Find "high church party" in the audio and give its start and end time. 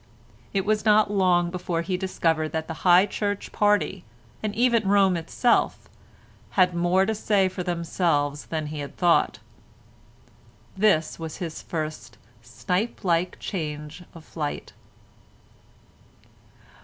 2.81-4.03